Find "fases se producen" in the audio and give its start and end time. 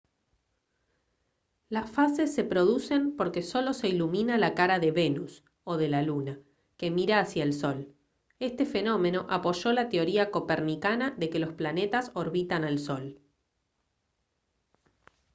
1.91-3.15